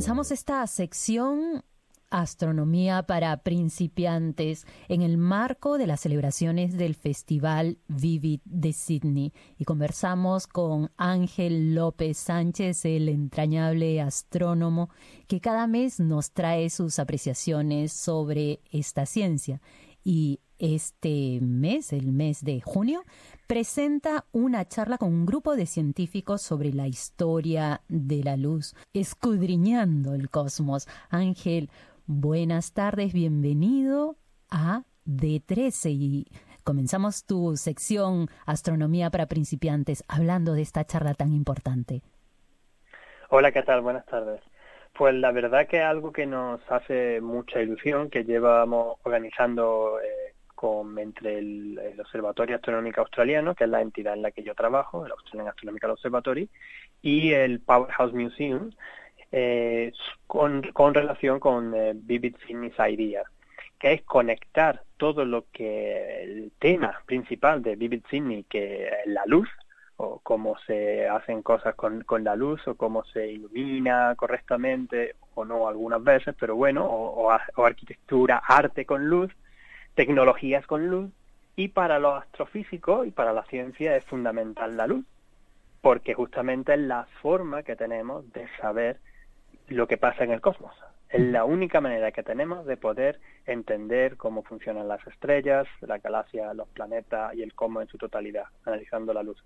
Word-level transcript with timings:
Comenzamos 0.00 0.30
esta 0.30 0.66
sección 0.66 1.62
Astronomía 2.08 3.04
para 3.04 3.36
principiantes 3.36 4.66
en 4.88 5.02
el 5.02 5.18
marco 5.18 5.76
de 5.76 5.86
las 5.86 6.00
celebraciones 6.00 6.76
del 6.76 6.94
Festival 6.94 7.78
Vivid 7.86 8.40
de 8.46 8.72
Sydney 8.72 9.32
y 9.58 9.64
conversamos 9.64 10.46
con 10.46 10.90
Ángel 10.96 11.74
López 11.74 12.16
Sánchez, 12.16 12.86
el 12.86 13.10
entrañable 13.10 14.00
astrónomo 14.00 14.88
que 15.28 15.40
cada 15.40 15.68
mes 15.68 16.00
nos 16.00 16.32
trae 16.32 16.70
sus 16.70 16.98
apreciaciones 16.98 17.92
sobre 17.92 18.60
esta 18.72 19.04
ciencia. 19.04 19.60
Y 20.04 20.40
este 20.58 21.38
mes, 21.40 21.92
el 21.92 22.12
mes 22.12 22.44
de 22.44 22.60
junio, 22.60 23.02
presenta 23.46 24.26
una 24.32 24.68
charla 24.68 24.98
con 24.98 25.08
un 25.08 25.26
grupo 25.26 25.56
de 25.56 25.66
científicos 25.66 26.42
sobre 26.42 26.72
la 26.72 26.86
historia 26.86 27.80
de 27.88 28.22
la 28.22 28.36
luz, 28.36 28.74
escudriñando 28.92 30.14
el 30.14 30.28
cosmos. 30.30 30.86
Ángel, 31.08 31.70
buenas 32.06 32.72
tardes, 32.72 33.12
bienvenido 33.12 34.16
a 34.50 34.84
D13 35.06 35.90
y 35.90 36.26
comenzamos 36.62 37.24
tu 37.24 37.56
sección 37.56 38.28
Astronomía 38.46 39.10
para 39.10 39.26
principiantes 39.26 40.04
hablando 40.08 40.52
de 40.52 40.62
esta 40.62 40.84
charla 40.84 41.14
tan 41.14 41.32
importante. 41.32 42.02
Hola, 43.30 43.52
¿qué 43.52 43.62
tal? 43.62 43.80
Buenas 43.80 44.04
tardes. 44.06 44.40
Pues 44.92 45.14
la 45.14 45.32
verdad 45.32 45.66
que 45.66 45.78
es 45.78 45.84
algo 45.84 46.12
que 46.12 46.26
nos 46.26 46.60
hace 46.70 47.20
mucha 47.20 47.62
ilusión, 47.62 48.10
que 48.10 48.24
llevamos 48.24 48.98
organizando 49.02 49.98
eh, 50.00 50.34
entre 50.98 51.38
el, 51.38 51.80
Observatorio 51.98 52.56
Astronómico 52.56 53.00
Australiano, 53.00 53.54
que 53.54 53.64
es 53.64 53.70
la 53.70 53.80
entidad 53.80 54.14
en 54.14 54.22
la 54.22 54.30
que 54.30 54.42
yo 54.42 54.54
trabajo, 54.54 55.06
el 55.06 55.12
Australian 55.12 55.48
Astronomical 55.48 55.90
Observatory, 55.92 56.48
y 57.02 57.32
el 57.32 57.60
Powerhouse 57.60 58.12
Museum, 58.12 58.70
eh, 59.32 59.92
con, 60.26 60.62
relación 60.94 61.40
con 61.40 61.74
eh, 61.74 61.92
Vivid 61.94 62.36
Sydney's 62.46 62.74
Idea, 62.78 63.22
que 63.78 63.94
es 63.94 64.02
conectar 64.02 64.82
todo 64.96 65.24
lo 65.24 65.46
que 65.50 66.22
el 66.22 66.52
tema 66.58 67.00
principal 67.06 67.62
de 67.62 67.76
Vivid 67.76 68.02
Sydney, 68.10 68.44
que 68.44 68.88
es 68.88 69.06
la 69.06 69.24
luz, 69.26 69.48
o 70.02 70.18
cómo 70.22 70.56
se 70.66 71.06
hacen 71.06 71.42
cosas 71.42 71.74
con, 71.74 72.04
la 72.24 72.34
luz, 72.34 72.66
o 72.66 72.74
cómo 72.74 73.04
se 73.04 73.26
ilumina 73.28 74.14
correctamente, 74.16 75.14
o 75.34 75.44
no 75.44 75.68
algunas 75.68 76.02
veces, 76.02 76.34
pero 76.40 76.56
bueno, 76.56 76.86
o 76.86 77.64
arquitectura, 77.64 78.42
arte 78.46 78.86
con 78.86 79.08
luz, 79.08 79.30
tecnologías 79.94 80.66
con 80.66 80.88
luz 80.88 81.10
y 81.54 81.68
para 81.68 81.98
los 81.98 82.22
astrofísicos 82.22 83.06
y 83.06 83.10
para 83.10 83.34
la 83.34 83.44
ciencia 83.44 83.94
es 83.94 84.04
fundamental 84.04 84.76
la 84.78 84.86
luz, 84.86 85.04
porque 85.82 86.14
justamente 86.14 86.72
es 86.72 86.80
la 86.80 87.06
forma 87.20 87.62
que 87.62 87.76
tenemos 87.76 88.32
de 88.32 88.48
saber 88.60 88.98
lo 89.68 89.86
que 89.86 89.98
pasa 89.98 90.24
en 90.24 90.30
el 90.30 90.40
cosmos. 90.40 90.74
Es 91.10 91.20
la 91.20 91.44
única 91.44 91.80
manera 91.80 92.12
que 92.12 92.22
tenemos 92.22 92.64
de 92.66 92.76
poder 92.76 93.20
entender 93.44 94.16
cómo 94.16 94.42
funcionan 94.42 94.88
las 94.88 95.04
estrellas, 95.06 95.66
la 95.80 95.98
galaxia, 95.98 96.54
los 96.54 96.68
planetas 96.68 97.34
y 97.34 97.42
el 97.42 97.52
cosmos 97.52 97.82
en 97.82 97.88
su 97.88 97.98
totalidad, 97.98 98.44
analizando 98.64 99.12
la 99.12 99.22
luz. 99.22 99.44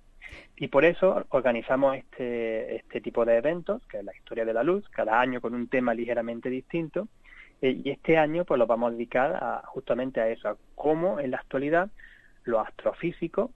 Y 0.56 0.68
por 0.68 0.84
eso 0.84 1.24
organizamos 1.30 1.96
este, 1.96 2.76
este 2.76 3.00
tipo 3.00 3.24
de 3.24 3.36
eventos, 3.36 3.82
que 3.86 3.98
es 3.98 4.04
la 4.04 4.14
historia 4.14 4.44
de 4.44 4.54
la 4.54 4.62
luz, 4.62 4.88
cada 4.90 5.20
año 5.20 5.40
con 5.40 5.54
un 5.54 5.68
tema 5.68 5.94
ligeramente 5.94 6.48
distinto, 6.48 7.08
eh, 7.60 7.80
y 7.84 7.90
este 7.90 8.18
año 8.18 8.44
pues 8.44 8.58
lo 8.58 8.66
vamos 8.66 8.88
a 8.88 8.92
dedicar 8.92 9.62
justamente 9.66 10.20
a 10.20 10.28
eso, 10.28 10.48
a 10.48 10.56
cómo 10.74 11.18
en 11.18 11.30
la 11.30 11.38
actualidad 11.38 11.90
los 12.44 12.66
astrofísicos 12.66 13.50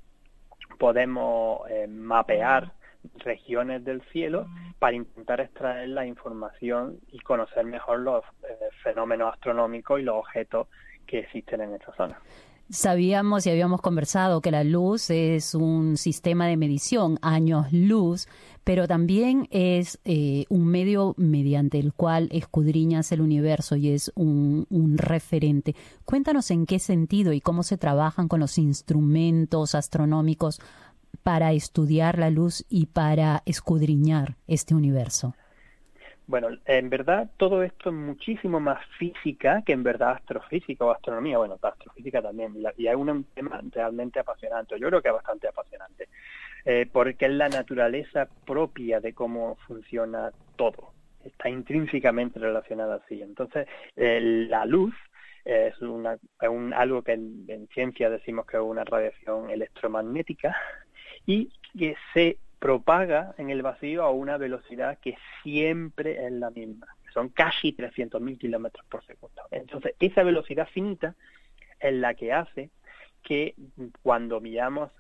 podemos 0.78 1.69
eh, 1.70 1.86
mapear 1.86 2.72
regiones 3.19 3.84
del 3.84 4.03
cielo 4.12 4.47
para 4.78 4.97
intentar 4.97 5.41
extraer 5.41 5.88
la 5.88 6.06
información 6.06 6.98
y 7.12 7.19
conocer 7.21 7.65
mejor 7.65 8.00
los 8.00 8.25
eh, 8.48 8.56
fenómenos 8.82 9.34
astronómicos 9.34 10.00
y 10.00 10.03
los 10.03 10.16
objetos 10.16 10.69
que 11.06 11.21
existen 11.21 11.60
en 11.60 11.75
esta 11.75 11.92
zona. 11.94 12.19
Sabíamos 12.70 13.46
y 13.46 13.50
habíamos 13.50 13.80
conversado 13.80 14.42
que 14.42 14.50
la 14.50 14.62
luz 14.62 15.08
es 15.08 15.54
un 15.54 15.96
sistema 15.96 16.46
de 16.46 16.58
medición, 16.58 17.18
años 17.22 17.72
luz, 17.72 18.28
pero 18.62 18.86
también 18.86 19.48
es 19.50 19.98
eh, 20.04 20.44
un 20.50 20.66
medio 20.66 21.14
mediante 21.16 21.78
el 21.78 21.94
cual 21.94 22.28
escudriñas 22.30 23.10
el 23.10 23.22
universo 23.22 23.76
y 23.76 23.88
es 23.88 24.12
un, 24.14 24.66
un, 24.68 24.98
referente. 24.98 25.74
Cuéntanos 26.04 26.50
en 26.50 26.66
qué 26.66 26.78
sentido 26.78 27.32
y 27.32 27.40
cómo 27.40 27.62
se 27.62 27.78
trabajan 27.78 28.28
con 28.28 28.40
los 28.40 28.58
instrumentos 28.58 29.74
astronómicos 29.74 30.60
para 31.22 31.54
estudiar 31.54 32.18
la 32.18 32.28
luz 32.28 32.66
y 32.68 32.84
para 32.84 33.42
escudriñar 33.46 34.36
este 34.46 34.74
universo. 34.74 35.34
Bueno, 36.28 36.49
en 36.66 36.91
verdad 36.91 37.31
todo 37.39 37.62
esto 37.62 37.89
es 37.89 37.94
muchísimo 37.94 38.61
más 38.61 38.84
física 38.99 39.62
que 39.65 39.72
en 39.72 39.83
verdad 39.83 40.11
astrofísica 40.11 40.84
o 40.84 40.91
astronomía. 40.91 41.39
Bueno, 41.39 41.59
astrofísica 41.61 42.21
también. 42.21 42.55
Y 42.77 42.87
hay 42.87 42.94
un 42.94 43.25
tema 43.34 43.62
realmente 43.72 44.21
apasionante. 44.21 44.78
Yo 44.78 44.89
creo 44.89 45.00
que 45.00 45.09
es 45.09 45.15
bastante 45.15 45.49
apasionante. 45.49 46.09
Eh, 46.66 46.87
porque 46.93 47.25
es 47.25 47.33
la 47.33 47.49
naturaleza 47.49 48.28
propia 48.44 49.00
de 49.00 49.15
cómo 49.15 49.56
funciona 49.66 50.31
todo. 50.56 50.93
Está 51.25 51.49
intrínsecamente 51.49 52.39
relacionada 52.39 52.97
así. 52.97 53.22
Entonces, 53.22 53.66
eh, 53.97 54.21
la 54.21 54.66
luz 54.66 54.95
es, 55.47 55.81
una, 55.81 56.19
un, 56.43 56.75
algo 56.75 57.00
que 57.00 57.12
en 57.12 57.69
ciencia 57.72 58.10
decimos 58.10 58.45
que 58.45 58.59
es 58.59 58.62
una 58.62 58.84
radiación 58.84 59.49
electromagnética 59.49 60.55
y 61.25 61.50
que 61.78 61.97
se 62.12 62.37
propaga 62.58 63.34
en 63.38 63.50
el 63.50 63.62
vacío 63.62 64.02
a 64.02 64.10
una 64.10 64.36
velocidad 64.36 64.98
que 64.98 65.16
siempre 65.42 66.26
es 66.26 66.32
la 66.32 66.50
misma, 66.50 66.86
son 67.12 67.28
casi 67.28 67.72
300.000 67.72 68.38
kilómetros 68.38 68.84
por 68.86 69.04
segundo. 69.04 69.42
Entonces, 69.50 69.94
esa 69.98 70.22
velocidad 70.22 70.68
finita 70.72 71.14
es 71.80 71.94
la 71.94 72.14
que 72.14 72.32
hace 72.32 72.70
que 73.22 73.54
cuando 74.02 74.41
miramos 74.41 74.91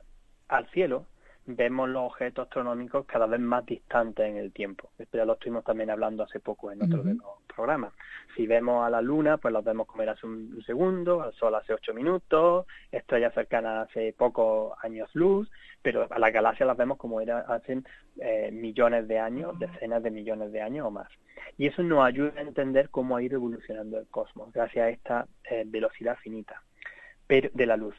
al 0.48 0.68
cielo, 0.70 1.06
vemos 1.48 1.88
los 1.88 2.04
objetos 2.04 2.44
astronómicos 2.44 3.06
cada 3.06 3.26
vez 3.26 3.40
más 3.40 3.64
distantes 3.64 4.26
en 4.26 4.36
el 4.36 4.52
tiempo. 4.52 4.90
Esto 4.98 5.16
ya 5.16 5.24
lo 5.24 5.32
estuvimos 5.32 5.64
también 5.64 5.90
hablando 5.90 6.22
hace 6.22 6.40
poco 6.40 6.70
en 6.70 6.82
otro 6.82 7.02
de 7.02 7.14
los 7.14 7.24
programas. 7.54 7.94
Si 8.36 8.46
vemos 8.46 8.86
a 8.86 8.90
la 8.90 9.00
Luna, 9.00 9.38
pues 9.38 9.52
los 9.52 9.64
vemos 9.64 9.86
comer 9.86 10.10
hace 10.10 10.26
un, 10.26 10.62
segundo, 10.66 11.22
al 11.22 11.32
Sol 11.32 11.54
hace 11.54 11.72
ocho 11.72 11.94
minutos, 11.94 12.66
estrellas 12.92 13.32
cercanas 13.32 13.88
hace 13.88 14.12
pocos 14.12 14.76
años 14.82 15.08
luz, 15.14 15.50
pero 15.80 16.06
a 16.10 16.18
la 16.18 16.30
galaxia 16.30 16.66
las 16.66 16.76
vemos 16.76 16.98
como 16.98 17.20
era 17.20 17.40
hace 17.40 17.82
eh, 18.20 18.50
millones 18.52 19.08
de 19.08 19.18
años, 19.18 19.58
decenas 19.58 20.02
de 20.02 20.10
millones 20.10 20.52
de 20.52 20.60
años 20.60 20.86
o 20.86 20.90
más. 20.90 21.08
Y 21.56 21.66
eso 21.66 21.82
nos 21.82 22.04
ayuda 22.04 22.34
a 22.36 22.42
entender 22.42 22.90
cómo 22.90 23.16
ha 23.16 23.22
ido 23.22 23.36
evolucionando 23.36 23.98
el 23.98 24.06
cosmos 24.08 24.52
gracias 24.52 24.84
a 24.84 24.90
esta 24.90 25.26
eh, 25.50 25.64
velocidad 25.66 26.18
finita 26.22 26.62
de 27.28 27.66
la 27.66 27.76
luz 27.76 27.94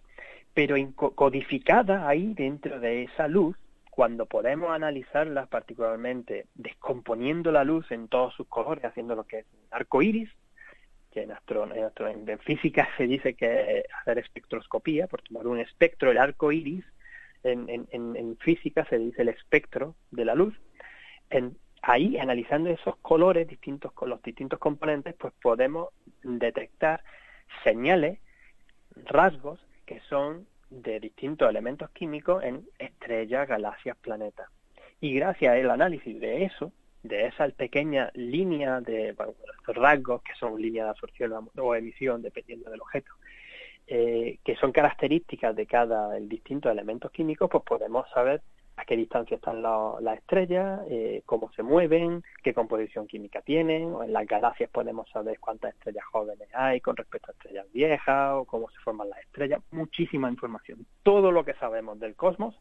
pero 0.54 0.76
codificada 0.94 2.08
ahí 2.08 2.34
dentro 2.34 2.80
de 2.80 3.04
esa 3.04 3.28
luz, 3.28 3.56
cuando 3.90 4.26
podemos 4.26 4.72
analizarla 4.72 5.46
particularmente 5.48 6.48
descomponiendo 6.56 7.52
la 7.52 7.64
luz 7.64 7.92
en 7.92 8.08
todos 8.08 8.34
sus 8.34 8.48
colores, 8.48 8.86
haciendo 8.86 9.16
lo 9.16 9.26
que 9.26 9.40
es 9.40 9.46
arco 9.72 10.02
iris, 10.02 10.30
que 11.12 11.24
en, 11.24 12.40
física 12.40 12.88
se 12.98 13.08
dice 13.08 13.34
que 13.34 13.84
hacer 14.00 14.20
espectroscopía, 14.20 15.08
por 15.08 15.22
tomar 15.22 15.48
un 15.48 15.60
espectro, 15.60 16.12
el 16.12 16.18
arco 16.18 16.52
iris, 16.52 16.86
en, 17.44 17.88
en, 17.92 18.38
física 18.38 18.86
se 18.86 18.98
dice 18.98 19.22
el 19.22 19.30
espectro 19.30 19.96
de 20.12 20.26
la 20.26 20.36
luz. 20.36 20.56
ahí, 21.82 22.18
analizando 22.18 22.70
esos 22.70 22.96
colores 22.98 23.48
distintos 23.48 23.92
con 23.94 24.10
los 24.10 24.22
distintos 24.22 24.60
componentes, 24.60 25.16
pues 25.16 25.34
podemos 25.42 25.90
detectar 26.24 27.04
señales, 27.64 28.20
rasgos 29.06 29.60
que 29.90 30.00
son 30.02 30.46
de 30.70 31.00
distintos 31.00 31.50
elementos 31.50 31.90
químicos 31.90 32.44
en 32.44 32.64
estrellas, 32.78 33.48
galaxias, 33.48 33.98
planetas. 33.98 34.48
Y 35.02 35.16
gracias 35.16 35.52
al 35.56 35.72
análisis 35.72 36.20
de 36.20 36.44
eso, 36.46 36.72
de 37.02 37.26
esa 37.26 37.50
pequeña 37.50 38.12
línea 38.14 38.82
de 38.82 39.16
rasgos, 39.66 40.22
que 40.22 40.36
son 40.36 40.62
líneas 40.62 40.86
de 40.86 40.90
absorción 40.92 41.50
o 41.58 41.74
emisión, 41.74 42.22
dependiendo 42.22 42.70
del 42.70 42.82
objeto, 42.82 43.12
eh, 43.88 44.38
que 44.46 44.56
son 44.58 44.72
características 44.72 45.56
de 45.56 45.66
cada 45.66 46.16
el 46.16 46.30
distintos 46.30 46.72
elementos 46.72 47.10
químicos, 47.10 47.50
pues 47.50 47.64
podemos 47.64 48.08
saber 48.12 48.44
a 48.80 48.86
qué 48.86 48.96
distancia 48.96 49.36
están 49.36 49.62
las 49.62 50.18
estrellas, 50.18 50.82
eh, 50.90 51.22
cómo 51.26 51.52
se 51.54 51.64
mueven, 51.64 52.24
qué 52.44 52.54
composición 52.54 53.08
química 53.08 53.42
tienen, 53.42 53.94
o 53.94 54.04
en 54.04 54.14
las 54.14 54.26
galaxias 54.26 54.70
podemos 54.70 55.10
saber 55.10 55.40
cuántas 55.40 55.74
estrellas 55.74 56.06
jóvenes 56.06 56.48
hay 56.54 56.80
con 56.80 56.96
respecto 56.96 57.32
a 57.32 57.34
estrellas 57.34 57.68
viejas, 57.74 58.34
o 58.36 58.46
cómo 58.46 58.70
se 58.70 58.80
forman 58.80 59.10
las 59.10 59.20
estrellas, 59.20 59.62
muchísima 59.72 60.30
información. 60.30 60.86
Todo 61.04 61.32
lo 61.32 61.44
que 61.44 61.54
sabemos 61.56 62.00
del 62.00 62.16
cosmos, 62.16 62.56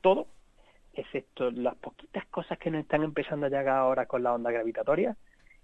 todo, 0.00 0.26
excepto 0.94 1.50
las 1.52 1.76
poquitas 1.76 2.26
cosas 2.26 2.58
que 2.58 2.70
nos 2.70 2.82
están 2.82 3.04
empezando 3.04 3.46
a 3.46 3.50
llegar 3.50 3.76
ahora 3.76 4.06
con 4.06 4.22
la 4.22 4.34
onda 4.34 4.50
gravitatoria, 4.50 5.16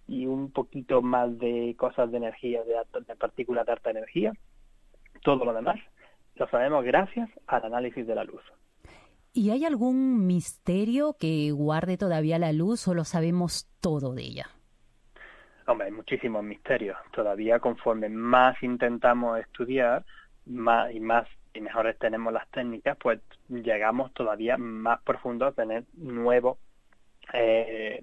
y 0.07 0.27
un 0.27 0.53
poquito 0.53 1.03
más 1.03 1.37
de 1.39 1.75
cosas 1.79 2.11
de 2.11 2.19
energía, 2.19 2.63
de, 2.63 2.77
de 3.07 3.17
partículas 3.17 3.67
de 3.67 3.73
alta 3.73 3.91
energía, 3.91 4.33
todo 5.23 5.45
lo 5.45 5.55
demás 5.55 5.81
lo 6.37 6.49
sabemos 6.49 6.85
gracias 6.85 7.31
al 7.47 7.65
análisis 7.65 8.07
de 8.07 8.15
la 8.15 8.25
luz. 8.25 8.43
¿Y 9.37 9.51
hay 9.51 9.65
algún 9.65 10.29
misterio 10.29 11.17
que 11.19 11.51
guarde 11.51 11.99
todavía 11.99 12.39
la 12.39 12.53
luz 12.53 12.87
o 12.87 12.95
lo 12.95 13.05
sabemos 13.05 13.69
todo 13.81 14.15
de 14.15 14.23
ella? 14.23 14.47
Hombre, 15.67 15.89
hay 15.89 15.93
muchísimos 15.93 16.45
misterios. 16.45 16.97
Todavía 17.13 17.59
conforme 17.59 18.09
más 18.09 18.63
intentamos 18.63 19.41
estudiar, 19.41 20.05
más 20.47 20.95
y 20.95 21.01
más 21.01 21.27
y 21.53 21.61
mejores 21.61 21.99
tenemos 21.99 22.33
las 22.33 22.49
técnicas, 22.51 22.97
pues 22.97 23.21
llegamos 23.49 24.13
todavía 24.15 24.57
más 24.57 25.01
profundo 25.03 25.47
a 25.47 25.53
tener 25.53 25.85
nuevos 25.95 26.59
eh, 27.33 28.01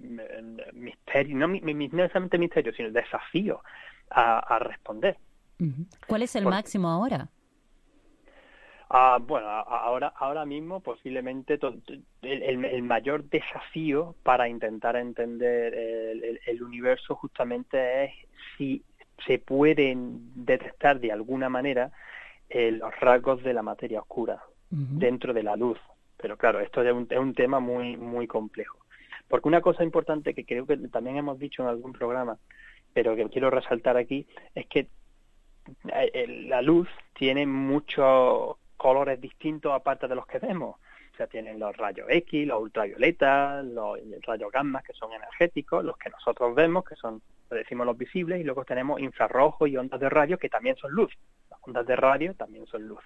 misterios, 0.73 1.37
no, 1.37 1.47
necesariamente 1.47 2.37
misterios, 2.37 2.75
sino 2.75 2.91
desafíos 2.91 3.61
a, 4.09 4.59
responder. 4.59 5.17
¿Cuál 6.07 6.23
es 6.23 6.35
el 6.35 6.45
máximo 6.45 6.89
ahora? 6.89 7.29
Ah, 8.93 9.19
bueno, 9.25 9.47
ahora, 9.47 10.11
ahora 10.17 10.45
mismo 10.45 10.81
posiblemente 10.81 11.57
el, 12.23 12.83
mayor 12.83 13.23
desafío 13.23 14.15
para 14.21 14.49
intentar 14.49 14.97
entender 14.97 15.73
el, 16.45 16.61
universo 16.61 17.15
justamente 17.15 18.03
es 18.03 18.11
si 18.57 18.83
se 19.25 19.39
pueden 19.39 20.33
detectar 20.35 20.99
de 20.99 21.13
alguna 21.13 21.47
manera 21.47 21.93
eh, 22.49 22.71
los 22.71 22.93
rasgos 22.99 23.41
de 23.43 23.53
la 23.53 23.61
materia 23.61 24.01
oscura 24.01 24.43
dentro 24.69 25.33
de 25.33 25.43
la 25.43 25.55
luz. 25.55 25.79
Pero 26.17 26.35
claro, 26.35 26.59
esto 26.59 26.81
es 26.83 26.91
un, 26.91 27.07
es 27.09 27.17
un 27.17 27.33
tema 27.33 27.61
muy, 27.61 27.95
muy 27.95 28.27
complejo. 28.27 28.77
Porque 29.29 29.47
una 29.47 29.61
cosa 29.61 29.85
importante 29.85 30.33
que 30.33 30.43
creo 30.43 30.65
que 30.65 30.75
también 30.89 31.15
hemos 31.15 31.39
dicho 31.39 31.63
en 31.63 31.69
algún 31.69 31.93
programa, 31.93 32.37
pero 32.91 33.15
que 33.15 33.29
quiero 33.29 33.49
resaltar 33.49 33.95
aquí, 33.95 34.27
es 34.53 34.65
que 34.65 34.87
eh, 35.93 36.45
la 36.49 36.61
luz 36.61 36.89
tiene 37.13 37.45
muchos 37.45 38.57
colores 38.81 39.21
distintos 39.21 39.71
aparte 39.73 40.07
de 40.07 40.15
los 40.15 40.25
que 40.25 40.39
vemos. 40.39 40.75
O 41.13 41.15
sea, 41.15 41.27
tienen 41.27 41.59
los 41.59 41.77
rayos 41.77 42.07
X, 42.09 42.47
los 42.47 42.63
ultravioletas, 42.63 43.63
los 43.63 43.99
rayos 44.25 44.51
gamma, 44.51 44.81
que 44.81 44.93
son 44.93 45.13
energéticos, 45.13 45.85
los 45.85 45.95
que 45.97 46.09
nosotros 46.09 46.55
vemos, 46.55 46.83
que 46.83 46.95
son, 46.95 47.21
decimos, 47.51 47.85
los 47.85 47.95
visibles, 47.95 48.41
y 48.41 48.43
luego 48.43 48.65
tenemos 48.65 48.99
infrarrojos 48.99 49.69
y 49.69 49.77
ondas 49.77 49.99
de 49.99 50.09
radio, 50.09 50.39
que 50.39 50.49
también 50.49 50.75
son 50.77 50.93
luz. 50.93 51.13
Las 51.51 51.59
ondas 51.61 51.85
de 51.85 51.95
radio 51.95 52.33
también 52.33 52.65
son 52.65 52.87
luz. 52.87 53.03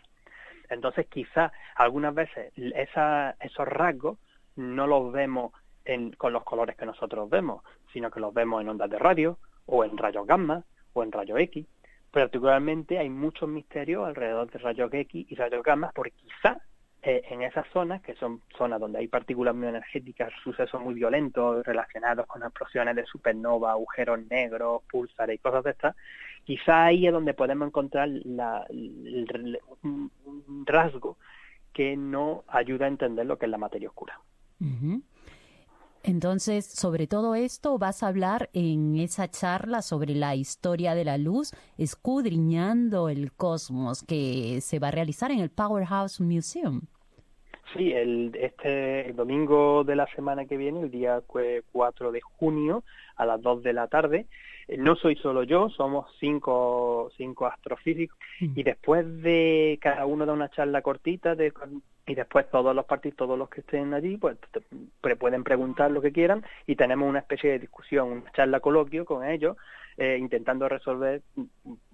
Entonces, 0.70 1.08
quizás 1.08 1.52
algunas 1.76 2.16
veces 2.16 2.54
esos 2.56 3.68
rasgos 3.68 4.18
no 4.56 4.88
los 4.88 5.12
vemos 5.12 5.52
con 6.18 6.32
los 6.32 6.46
colores 6.46 6.78
que 6.78 6.86
nosotros 6.86 7.30
vemos, 7.30 7.66
sino 7.92 8.10
que 8.10 8.22
los 8.22 8.34
vemos 8.34 8.62
en 8.62 8.70
ondas 8.70 8.90
de 8.90 8.98
radio, 8.98 9.40
o 9.66 9.84
en 9.84 9.98
rayos 9.98 10.26
gamma, 10.26 10.64
o 10.94 11.04
en 11.04 11.12
rayos 11.12 11.38
X 11.38 11.68
particularmente 12.16 12.98
hay 12.98 13.10
muchos 13.10 13.50
misterios 13.50 14.08
alrededor 14.08 14.50
de 14.50 14.58
rayos 14.60 14.90
X 14.94 15.26
y 15.30 15.36
rayos 15.36 15.62
gamma, 15.62 15.92
porque 15.94 16.12
quizá 16.12 16.62
eh, 17.04 17.22
en 17.30 17.42
esas 17.42 17.68
zonas, 17.74 18.02
que 18.02 18.16
son 18.16 18.42
zonas 18.58 18.80
donde 18.80 19.00
hay 19.00 19.10
partículas 19.10 19.54
muy 19.54 19.68
energéticas, 19.68 20.32
sucesos 20.42 20.82
muy 20.82 20.94
violentos 20.94 21.66
relacionados 21.66 22.26
con 22.26 22.42
explosiones 22.42 22.96
de 22.96 23.06
supernova, 23.06 23.72
agujeros 23.72 24.26
negros, 24.30 24.84
pulsares 24.90 25.36
y 25.36 25.40
cosas 25.40 25.66
de 25.66 25.72
estas, 25.72 25.96
quizá 26.46 26.86
ahí 26.86 27.06
es 27.06 27.12
donde 27.12 27.34
podemos 27.34 27.68
encontrar 27.68 28.08
la, 28.08 28.66
un 28.70 30.10
rasgo 30.66 31.18
que 31.74 31.98
no 31.98 32.46
ayuda 32.48 32.86
a 32.86 32.88
entender 32.88 33.26
lo 33.26 33.38
que 33.38 33.48
es 33.48 33.52
la 33.52 33.58
materia 33.58 33.90
oscura. 33.90 34.18
Entonces, 36.08 36.66
sobre 36.66 37.08
todo 37.08 37.34
esto 37.34 37.80
vas 37.80 38.04
a 38.04 38.08
hablar 38.08 38.50
en 38.54 38.96
esa 38.96 39.28
charla 39.28 39.82
sobre 39.82 40.14
la 40.14 40.36
historia 40.36 40.94
de 40.94 41.04
la 41.04 41.18
luz, 41.18 41.52
escudriñando 41.80 43.10
el 43.10 43.34
cosmos 43.34 44.04
que 44.04 44.62
se 44.62 44.78
va 44.78 44.90
a 44.90 44.92
realizar 44.92 45.32
en 45.32 45.40
el 45.40 45.50
Powerhouse 45.50 46.22
Museum. 46.22 46.82
Sí, 47.74 47.92
el, 47.92 48.32
este 48.40 49.14
domingo 49.14 49.84
de 49.84 49.96
la 49.96 50.06
semana 50.16 50.46
que 50.46 50.58
viene, 50.58 50.82
el 50.82 50.92
día 50.92 51.24
4 51.72 52.12
de 52.12 52.22
junio, 52.22 52.84
a 53.16 53.26
las 53.26 53.42
2 53.42 53.64
de 53.64 53.74
la 53.74 53.88
tarde. 53.88 54.28
Eh, 54.68 54.78
no 54.78 54.96
soy 54.96 55.16
solo 55.16 55.42
yo, 55.44 55.70
somos 55.70 56.06
cinco, 56.20 57.10
cinco 57.18 57.48
astrofísicos 57.48 58.18
mm. 58.42 58.60
y 58.60 58.64
después 58.64 59.24
de 59.24 59.80
cada 59.82 60.06
uno 60.06 60.26
da 60.26 60.34
una 60.34 60.50
charla 60.50 60.84
cortita 60.84 61.34
de, 61.36 61.52
y 62.06 62.16
después 62.16 62.50
todos 62.50 62.76
los 62.76 62.86
partidos, 62.86 63.18
todos 63.18 63.38
los 63.38 63.50
que 63.50 63.62
estén 63.62 63.94
allí, 63.94 64.18
pues 64.18 64.38
pueden 65.20 65.44
preguntar 65.44 65.92
lo 65.92 66.02
que 66.02 66.12
quieran 66.12 66.44
y 66.68 66.76
tenemos 66.76 67.10
una 67.10 67.20
especie 67.20 67.52
de 67.52 67.60
discusión, 67.60 68.12
una 68.12 68.32
charla 68.32 68.60
coloquio 68.60 69.06
con 69.06 69.28
ellos 69.28 69.58
eh, 69.98 70.18
intentando 70.20 70.68
resolver 70.68 71.22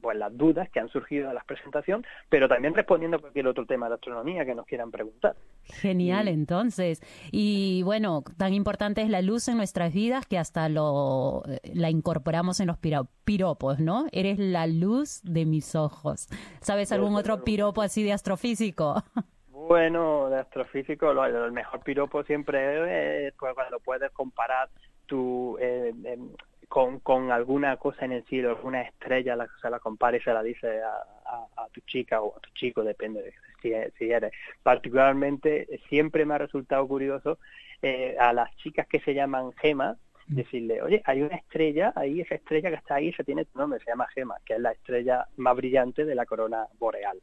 pues, 0.02 0.18
las 0.18 0.36
dudas 0.36 0.68
que 0.72 0.80
han 0.80 0.90
surgido 0.90 1.28
de 1.28 1.36
la 1.36 1.44
presentación, 1.44 2.04
pero 2.30 2.48
también 2.48 2.74
respondiendo 2.74 3.18
a 3.18 3.20
cualquier 3.20 3.46
otro 3.46 3.68
tema 3.68 3.90
de 3.90 3.94
astronomía 3.94 4.44
que 4.44 4.56
nos 4.56 4.66
quieran 4.66 4.90
preguntar. 4.90 5.36
Genial, 5.66 6.28
entonces. 6.28 7.00
Y 7.32 7.84
bueno, 7.84 8.24
tan 8.38 8.56
importante 8.56 9.04
es 9.04 9.10
la 9.10 9.22
luz 9.22 9.48
en 9.50 9.58
nuestras 9.58 9.94
vidas 9.94 10.26
que 10.26 10.40
hasta 10.40 10.68
lo 10.68 11.44
la 11.76 11.92
incorporamos 11.92 12.60
en 12.60 12.68
los 12.68 12.78
piropos, 13.24 13.80
¿no? 13.80 14.08
Eres 14.12 14.40
la 14.40 14.66
luz 14.66 15.22
de 15.22 15.46
mis 15.46 15.76
ojos. 15.76 16.28
¿Sabes 16.60 16.92
algún 16.92 17.14
otro 17.14 17.44
piropo 17.44 17.84
así 17.84 18.02
de 18.02 18.14
astrofísico? 18.14 19.04
Bueno, 19.68 20.30
de 20.30 20.40
astrofísico, 20.40 21.14
lo, 21.14 21.26
el 21.26 21.52
mejor 21.52 21.82
piropo 21.84 22.24
siempre 22.24 23.28
es 23.28 23.34
pues, 23.36 23.54
cuando 23.54 23.80
puedes 23.80 24.12
comparar 24.12 24.70
tu, 25.06 25.58
eh, 25.60 25.94
em, 26.04 26.30
con, 26.68 27.00
con 27.00 27.32
alguna 27.32 27.78
cosa 27.78 28.06
en 28.06 28.14
el 28.14 28.24
cielo, 28.26 28.50
alguna 28.50 28.82
estrella, 28.82 29.36
la, 29.36 29.48
se 29.62 29.70
la 29.70 29.80
compara 29.80 30.18
y 30.18 30.22
se 30.22 30.34
la 30.34 30.42
dice 30.42 30.82
a, 30.82 31.68
tu 31.72 31.80
chica 31.82 32.22
o 32.22 32.36
a 32.36 32.40
tu 32.40 32.50
chico, 32.54 32.84
depende 32.84 33.22
de 33.22 33.34
si, 33.62 33.72
si 33.98 34.12
eres. 34.12 34.34
Particularmente, 34.64 35.68
siempre 35.88 36.26
me 36.26 36.34
ha 36.34 36.40
resultado 36.40 36.86
curioso 36.88 37.38
eh, 37.82 38.16
a 38.20 38.34
las 38.34 38.54
chicas 38.58 38.88
que 38.88 39.00
se 39.00 39.14
llaman 39.14 39.54
Gema, 39.54 39.96
mm. 40.28 40.36
decirle, 40.36 40.82
oye, 40.82 41.02
hay 41.06 41.22
una 41.22 41.36
estrella 41.36 41.94
ahí, 41.96 42.22
esa 42.22 42.36
estrella 42.36 42.70
que 42.70 42.78
está 42.78 42.96
ahí, 42.96 43.14
se 43.14 43.24
tiene 43.24 43.46
tu 43.46 43.60
nombre, 43.60 43.80
se 43.80 43.92
llama 43.92 44.08
Gema, 44.14 44.38
que 44.44 44.56
es 44.56 44.60
la 44.60 44.72
estrella 44.72 45.28
más 45.38 45.56
brillante 45.56 46.04
de 46.04 46.16
la 46.16 46.26
corona 46.26 46.66
boreal. 46.80 47.22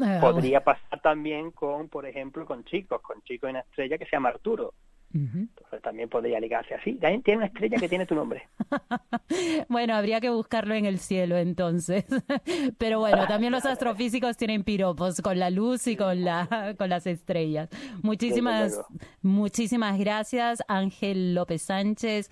Ah, 0.00 0.18
Podría 0.20 0.62
pasar 0.62 1.00
también 1.00 1.50
con, 1.52 1.88
por 1.88 2.06
ejemplo, 2.06 2.44
con 2.44 2.64
chicos, 2.64 3.00
con 3.02 3.22
chicos 3.22 3.48
en 3.48 3.56
una 3.56 3.60
estrella 3.60 3.98
que 3.98 4.04
se 4.04 4.12
llama 4.12 4.30
Arturo. 4.30 4.74
Entonces 5.14 5.80
también 5.82 6.08
podría 6.08 6.38
ligarse 6.40 6.74
así. 6.74 6.94
También 6.94 7.22
tiene 7.22 7.38
una 7.38 7.46
estrella 7.46 7.78
que 7.78 7.88
tiene 7.88 8.06
tu 8.06 8.14
nombre. 8.14 8.48
bueno, 9.68 9.94
habría 9.94 10.20
que 10.20 10.30
buscarlo 10.30 10.74
en 10.74 10.84
el 10.84 10.98
cielo 10.98 11.36
entonces. 11.36 12.04
Pero 12.78 13.00
bueno, 13.00 13.26
también 13.26 13.52
los 13.52 13.64
astrofísicos 13.64 14.36
tienen 14.36 14.64
piropos 14.64 15.20
con 15.22 15.38
la 15.38 15.50
luz 15.50 15.86
y 15.86 15.96
con 15.96 16.24
la 16.24 16.74
con 16.78 16.90
las 16.90 17.06
estrellas. 17.06 17.70
Muchísimas 18.02 18.78
muchísimas 19.22 19.98
gracias 19.98 20.62
Ángel 20.68 21.34
López 21.34 21.62
Sánchez 21.62 22.30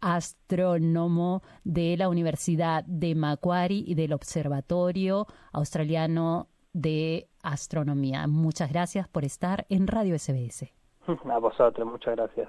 astrónomo 0.00 1.42
de 1.62 1.96
la 1.96 2.08
Universidad 2.08 2.84
de 2.84 3.14
Macquarie 3.14 3.84
y 3.86 3.94
del 3.94 4.12
Observatorio 4.12 5.28
Australiano 5.52 6.48
de 6.72 7.28
Astronomía. 7.42 8.26
Muchas 8.26 8.70
gracias 8.70 9.08
por 9.08 9.24
estar 9.24 9.66
en 9.68 9.86
Radio 9.86 10.18
SBS. 10.18 10.72
A 11.30 11.38
vosotros, 11.38 11.86
muchas 11.86 12.16
gracias. 12.16 12.48